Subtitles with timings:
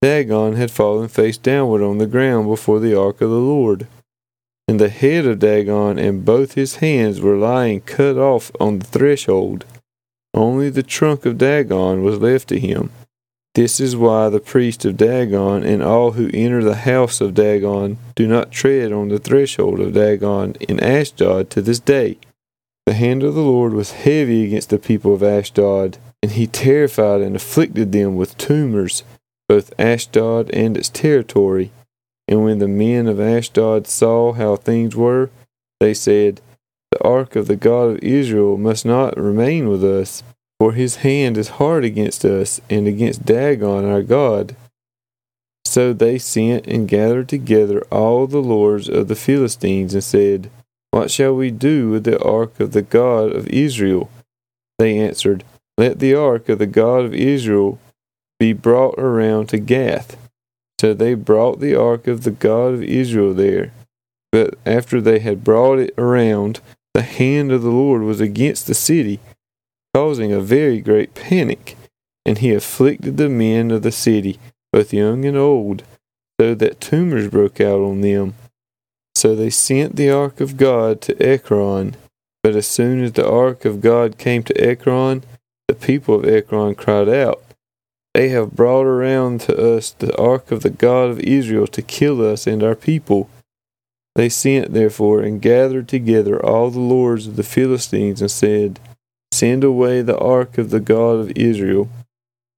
[0.00, 3.86] Dagon had fallen face downward on the ground before the ark of the Lord.
[4.68, 8.86] And the head of Dagon and both his hands were lying cut off on the
[8.86, 9.64] threshold.
[10.34, 12.90] Only the trunk of Dagon was left to him.
[13.54, 17.98] This is why the priest of Dagon and all who enter the house of Dagon
[18.14, 22.18] do not tread on the threshold of Dagon in Ashdod to this day.
[22.86, 27.20] The hand of the Lord was heavy against the people of Ashdod, and he terrified
[27.20, 29.02] and afflicted them with tumors,
[29.48, 31.72] both Ashdod and its territory.
[32.28, 35.30] And when the men of Ashdod saw how things were,
[35.80, 36.40] they said,
[36.90, 40.22] The ark of the God of Israel must not remain with us,
[40.60, 44.54] for his hand is hard against us and against Dagon our God.
[45.64, 50.50] So they sent and gathered together all the lords of the Philistines and said,
[50.90, 54.10] What shall we do with the ark of the God of Israel?
[54.78, 55.44] They answered,
[55.76, 57.78] Let the ark of the God of Israel
[58.38, 60.16] be brought around to Gath.
[60.80, 63.72] So they brought the ark of the God of Israel there.
[64.30, 66.60] But after they had brought it around,
[66.94, 69.20] the hand of the Lord was against the city
[69.94, 71.76] causing a very great panic,
[72.24, 74.38] and he afflicted the men of the city,
[74.72, 75.82] both young and old,
[76.40, 78.34] so that tumors broke out on them.
[79.14, 81.96] So they sent the ark of God to Ekron.
[82.44, 85.24] But as soon as the ark of God came to Ekron,
[85.66, 87.42] the people of Ekron cried out,
[88.14, 92.26] They have brought around to us the ark of the God of Israel to kill
[92.26, 93.28] us and our people.
[94.14, 98.80] They sent therefore and gathered together all the lords of the Philistines and said,
[99.32, 101.88] Send away the ark of the God of Israel,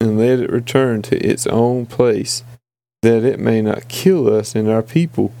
[0.00, 2.42] and let it return to its own place,
[3.02, 5.32] that it may not kill us and our people.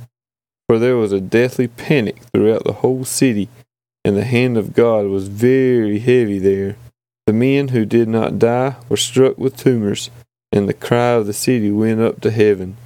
[0.68, 3.48] For there was a deathly panic throughout the whole city,
[4.04, 6.76] and the hand of God was very heavy there.
[7.26, 10.10] The men who did not die were struck with tumors,
[10.52, 12.76] and the cry of the city went up to heaven.